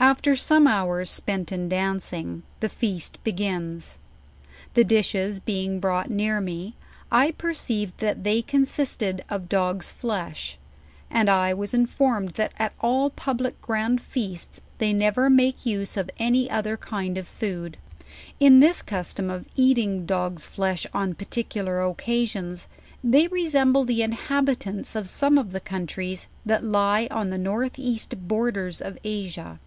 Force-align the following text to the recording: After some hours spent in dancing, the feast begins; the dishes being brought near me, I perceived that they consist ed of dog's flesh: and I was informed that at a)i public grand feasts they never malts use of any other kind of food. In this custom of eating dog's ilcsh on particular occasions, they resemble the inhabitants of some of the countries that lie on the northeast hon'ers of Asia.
After 0.00 0.34
some 0.34 0.66
hours 0.66 1.08
spent 1.08 1.52
in 1.52 1.68
dancing, 1.68 2.42
the 2.58 2.68
feast 2.68 3.22
begins; 3.22 3.98
the 4.74 4.82
dishes 4.82 5.38
being 5.38 5.78
brought 5.78 6.10
near 6.10 6.40
me, 6.40 6.74
I 7.12 7.30
perceived 7.30 7.98
that 7.98 8.24
they 8.24 8.42
consist 8.42 9.00
ed 9.00 9.24
of 9.30 9.48
dog's 9.48 9.92
flesh: 9.92 10.58
and 11.08 11.30
I 11.30 11.54
was 11.54 11.72
informed 11.72 12.30
that 12.30 12.50
at 12.58 12.72
a)i 12.80 13.10
public 13.14 13.60
grand 13.62 14.00
feasts 14.00 14.60
they 14.78 14.92
never 14.92 15.30
malts 15.30 15.66
use 15.66 15.96
of 15.96 16.10
any 16.18 16.50
other 16.50 16.76
kind 16.76 17.16
of 17.16 17.28
food. 17.28 17.76
In 18.40 18.58
this 18.58 18.82
custom 18.82 19.30
of 19.30 19.46
eating 19.54 20.04
dog's 20.04 20.44
ilcsh 20.48 20.84
on 20.92 21.14
particular 21.14 21.80
occasions, 21.80 22.66
they 23.04 23.28
resemble 23.28 23.84
the 23.84 24.02
inhabitants 24.02 24.96
of 24.96 25.08
some 25.08 25.38
of 25.38 25.52
the 25.52 25.60
countries 25.60 26.26
that 26.44 26.64
lie 26.64 27.06
on 27.12 27.30
the 27.30 27.38
northeast 27.38 28.12
hon'ers 28.28 28.80
of 28.80 28.98
Asia. 29.04 29.60